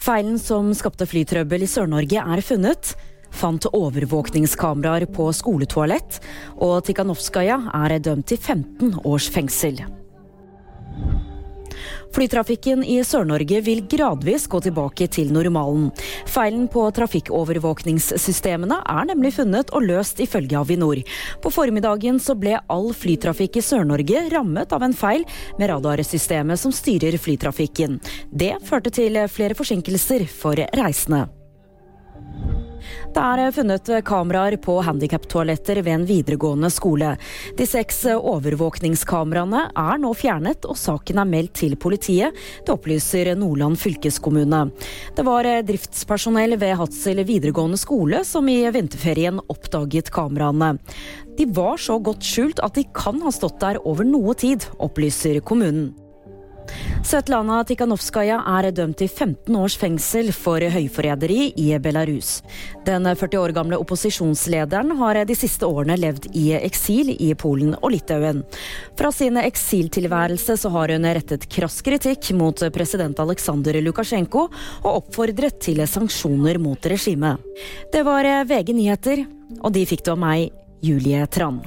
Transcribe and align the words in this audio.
Feilen 0.00 0.38
som 0.40 0.70
skapte 0.72 1.04
flytrøbbel 1.04 1.66
i 1.66 1.68
Sør-Norge 1.68 2.22
er 2.24 2.40
funnet. 2.40 2.94
Fant 3.36 3.68
overvåkningskameraer 3.68 5.04
på 5.12 5.28
skoletoalett. 5.36 6.22
Og 6.56 6.78
Tikhanovskaja 6.88 7.60
er 7.84 7.98
dømt 8.00 8.30
til 8.32 8.40
15 8.40 9.02
års 9.04 9.28
fengsel. 9.30 9.82
Flytrafikken 12.14 12.82
i 12.84 12.98
Sør-Norge 13.06 13.60
vil 13.62 13.84
gradvis 13.90 14.48
gå 14.50 14.60
tilbake 14.64 15.06
til 15.12 15.30
normalen. 15.32 15.88
Feilen 16.30 16.66
på 16.70 16.84
trafikkovervåkningssystemene 16.96 18.80
er 18.82 19.10
nemlig 19.12 19.36
funnet 19.38 19.70
og 19.70 19.86
løst 19.86 20.20
ifølge 20.22 20.58
Avinor. 20.58 21.02
På 21.42 21.54
formiddagen 21.54 22.18
så 22.22 22.34
ble 22.38 22.58
all 22.66 22.90
flytrafikk 22.96 23.60
i 23.60 23.64
Sør-Norge 23.64 24.26
rammet 24.34 24.74
av 24.74 24.86
en 24.86 24.96
feil 24.96 25.26
med 25.58 25.70
radarsystemet 25.70 26.60
som 26.60 26.74
styrer 26.74 27.18
flytrafikken. 27.20 28.00
Det 28.30 28.56
førte 28.66 28.90
til 28.94 29.22
flere 29.30 29.58
forsinkelser 29.58 30.26
for 30.30 30.58
reisende. 30.76 31.28
Det 33.14 33.22
er 33.22 33.54
funnet 33.54 33.90
kameraer 34.06 34.56
på 34.62 34.78
handikaptoaletter 34.86 35.82
ved 35.82 35.94
en 35.94 36.06
videregående 36.08 36.70
skole. 36.72 37.14
De 37.58 37.66
seks 37.68 38.02
overvåkningskameraene 38.16 39.66
er 39.78 40.02
nå 40.02 40.12
fjernet, 40.18 40.66
og 40.68 40.78
saken 40.78 41.22
er 41.22 41.30
meldt 41.30 41.56
til 41.62 41.76
politiet. 41.80 42.36
Det 42.66 42.74
opplyser 42.74 43.32
Nordland 43.38 43.78
fylkeskommune. 43.80 44.66
Det 45.16 45.26
var 45.26 45.48
driftspersonell 45.66 46.58
ved 46.60 46.76
Hadsel 46.80 47.24
videregående 47.28 47.80
skole 47.80 48.24
som 48.26 48.48
i 48.50 48.62
vinterferien 48.72 49.40
oppdaget 49.50 50.12
kameraene. 50.14 50.76
De 51.38 51.46
var 51.56 51.80
så 51.80 51.98
godt 52.02 52.26
skjult 52.26 52.60
at 52.64 52.76
de 52.76 52.84
kan 52.96 53.20
ha 53.24 53.32
stått 53.34 53.60
der 53.62 53.80
over 53.86 54.06
noe 54.06 54.36
tid, 54.38 54.66
opplyser 54.82 55.40
kommunen. 55.40 55.90
Svetlana 57.00 57.62
Tikhanovskaja 57.64 58.42
er 58.58 58.66
dømt 58.76 58.98
til 59.00 59.08
15 59.08 59.54
års 59.56 59.74
fengsel 59.80 60.28
for 60.36 60.60
høyforræderi 60.60 61.46
i 61.58 61.70
Belarus. 61.80 62.42
Den 62.84 63.08
40 63.08 63.40
år 63.40 63.54
gamle 63.56 63.78
opposisjonslederen 63.80 64.92
har 64.98 65.22
de 65.24 65.36
siste 65.38 65.64
årene 65.64 65.96
levd 65.96 66.28
i 66.36 66.50
eksil 66.58 67.14
i 67.16 67.30
Polen 67.40 67.72
og 67.80 67.94
Litauen. 67.94 68.44
Fra 69.00 69.10
sin 69.16 69.40
eksiltilværelse 69.40 70.58
så 70.60 70.74
har 70.76 70.92
hun 70.92 71.08
rettet 71.08 71.48
krass 71.48 71.80
kritikk 71.86 72.34
mot 72.36 72.60
president 72.76 73.24
Aleksandr 73.24 73.80
Lukasjenko 73.80 74.46
og 74.84 74.92
oppfordret 74.92 75.56
til 75.64 75.80
sanksjoner 75.88 76.60
mot 76.60 76.92
regimet. 76.92 77.40
Det 77.92 78.04
var 78.04 78.28
VG 78.44 78.76
nyheter, 78.76 79.26
og 79.64 79.72
de 79.72 79.88
fikk 79.88 80.04
du 80.04 80.14
av 80.18 80.24
meg, 80.28 80.50
Julie 80.84 81.24
Tran. 81.32 81.62